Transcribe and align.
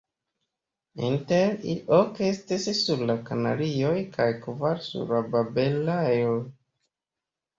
Inter 1.07 1.51
ili 1.57 1.75
ok 1.97 2.21
estis 2.27 2.63
sur 2.79 3.03
la 3.11 3.15
Kanarioj 3.27 3.93
kaj 4.15 4.27
kvar 4.47 4.81
sur 4.87 5.13
la 5.33 5.43
Balearoj. 5.59 6.35